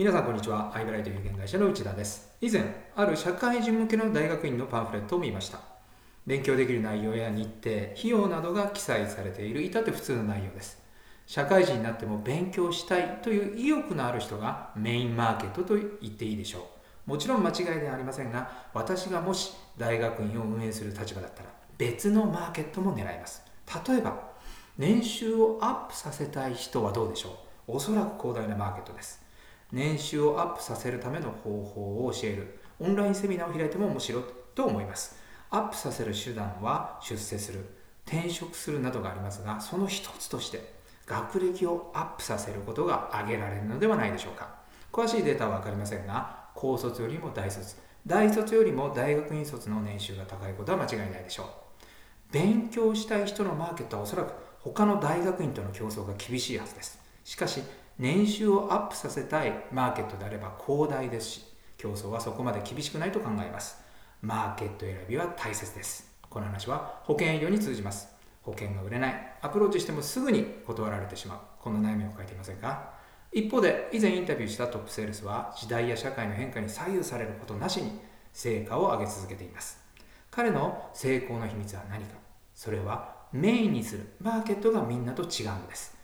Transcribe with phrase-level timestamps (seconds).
[0.00, 0.74] 皆さんこんにちは。
[0.74, 2.32] アイブライト有限会社の内田です。
[2.40, 2.64] 以前、
[2.96, 5.58] ある社会人向けの大学院のパンフレットを見ました。
[6.26, 10.82] 勉強できる内容や日程、費用などが記載されている至って普通の内容です。
[11.26, 16.70] 社会人になっても勉強したいという意欲のある人がメインマーケットと言っていいでしょ
[17.06, 17.10] う。
[17.10, 23.42] もちろん間違いではありませんが、私がもし大学院を運営する立場だったら別のマーケットも狙います。
[23.86, 24.30] 例えば、
[24.78, 27.28] 年収をアップさせたい人はどうでしょ
[27.68, 29.28] うおそらく広大なマーケットです。
[29.72, 32.58] 年収をアップさせるための方法を教える。
[32.80, 34.22] オンラインセミナーを開いても面白い
[34.54, 35.16] と思います。
[35.50, 37.64] アップさせる手段は出世する。
[38.06, 40.72] 転職するなどがありますがその一つとして
[41.06, 44.48] 学歴をアップさせることが挙げられるのではないでしょうか。
[44.92, 47.76] 詳しいデータは分かりませんが高卒よりも大卒。
[48.06, 51.46] 大卒よりも大学院卒の年収が高いことは間違いないでしょう。
[52.32, 57.00] 勉強したい人のマーケットはおそらく他の大学院との競争が厳しいはずです。
[57.24, 57.62] しかし
[58.00, 61.44] 年収をアップさせたいマーケットであれば広大ですし
[61.76, 63.76] 競争はそこまで厳しくないと考えます。
[64.22, 66.10] マーケット選びは大切です。
[66.30, 68.08] この話は保険営業に通じます。
[68.42, 69.36] 保険が売れない。
[69.42, 71.38] アプローチしてもすぐに断られてしまう。
[71.60, 72.94] こんな悩みを書いていませんか？
[73.32, 78.00] 一方で以前インタビューしたトップセールスは時代や社会の変化に左右されることなしに
[78.32, 79.78] 成果を上げ続けています。
[80.30, 82.14] 彼の成功の秘密は何か？
[82.54, 84.06] それはメインにする。
[84.20, 85.99] マーケットがみんなと違うのです。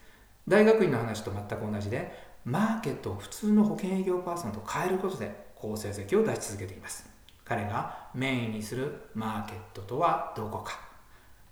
[0.48, 2.12] 大学院の話と全く同じで
[2.44, 7.08] マーケットを普通の保険営業パーソンと変えることで好成績を出し続けています。
[7.44, 10.80] 彼がメインにするマーケットとはどこか。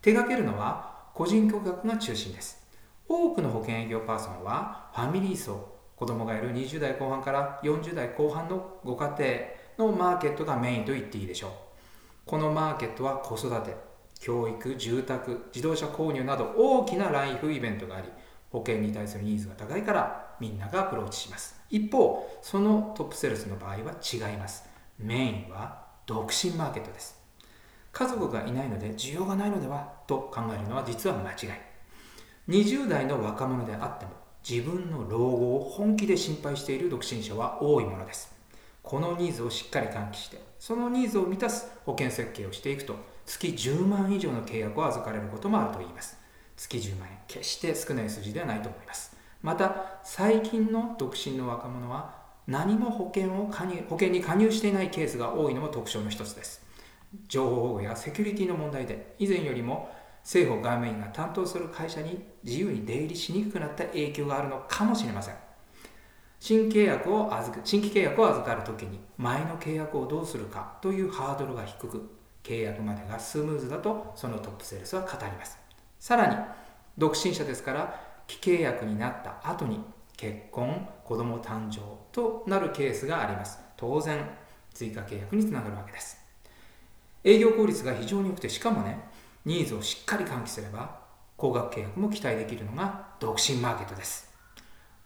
[0.00, 2.64] 手掛けるのは個人顧客が中心です。
[3.08, 5.74] 多くの保険営業パーソンはファミリー層。
[5.96, 9.14] 子供がいる20代後半から40代後半のご家
[9.78, 11.50] 庭のマーケットがメインと言っていいでしょう。
[12.26, 13.76] このマーケットは子育て
[14.20, 18.08] 教育住宅自動車購入など大きなライフイベントがあり
[18.54, 21.60] 保険に対するニーズが高いからみんながアプローチします。
[21.70, 24.64] 一方そのトップセールスの場合は違います。
[24.96, 27.20] メインは独身マーケットです。
[27.90, 31.36] 家族がいないので需要がないのではと考えるのは実は間違い。
[32.48, 34.12] 20代の若者であっても
[34.48, 38.32] 自分の老後を本気で心配している独身者は多いものです。
[38.84, 42.94] このニーズをしっかり喚起してそのニーズを満たす保険設計をしていくと
[43.26, 46.22] 月10万以上の契約を預かれることもあると言います。
[46.56, 47.18] 月10万円。
[47.26, 49.16] 決して少ない数字ではないと思います。
[49.42, 52.14] また最近の独身の若者は
[52.46, 56.62] 何も保険を加入保険に加入していないケースが多いのも特徴の一つです。
[57.28, 59.90] 情報保護やセキュリティの問題で以前よりも
[60.22, 65.34] 政府外務員が担当する会社に自由に出入りしにくくなった影響があるのかもしれません。
[66.40, 72.10] 新契約を預新規契約を預かるときに前の契約をどうするかというハードルが低く
[72.42, 75.63] 契約までがスムーズだとそのトップセールスは語ります。
[76.04, 76.36] さらに
[76.98, 77.98] 独身者ですから
[78.28, 79.80] 既契約になった後に
[80.18, 81.80] 結婚子供誕生
[82.12, 83.58] となるケースがあります。
[83.74, 84.22] 当然
[84.74, 86.18] 追加契約につながるわけです。
[87.24, 88.98] 営業効率が非常に良くてしかもね
[89.46, 91.00] ニーズをしっかり喚起すれば
[91.38, 94.30] 高額契約も期待できるのが独身マーケットです。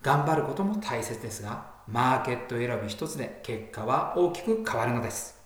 [0.03, 5.38] 頑張ることも大切ですがマーケット選び一つで結果は大きく変わるのです。